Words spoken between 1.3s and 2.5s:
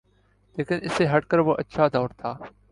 کے وہ اچھا دور تھا۔